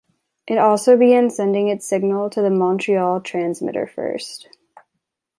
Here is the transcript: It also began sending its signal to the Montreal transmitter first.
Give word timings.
It 0.47 0.57
also 0.57 0.97
began 0.97 1.29
sending 1.29 1.67
its 1.67 1.85
signal 1.85 2.31
to 2.31 2.41
the 2.41 2.49
Montreal 2.49 3.21
transmitter 3.21 3.85
first. 3.85 4.49